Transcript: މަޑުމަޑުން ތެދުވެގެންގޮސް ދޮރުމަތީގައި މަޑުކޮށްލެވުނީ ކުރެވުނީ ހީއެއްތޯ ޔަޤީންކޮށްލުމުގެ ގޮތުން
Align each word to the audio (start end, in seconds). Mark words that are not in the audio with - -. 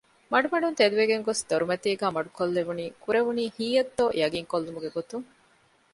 މަޑުމަޑުން 0.31 0.77
ތެދުވެގެންގޮސް 0.79 1.41
ދޮރުމަތީގައި 1.49 2.13
މަޑުކޮށްލެވުނީ 2.15 2.85
ކުރެވުނީ 3.03 3.43
ހީއެއްތޯ 3.55 4.03
ޔަޤީންކޮށްލުމުގެ 4.19 4.89
ގޮތުން 4.95 5.27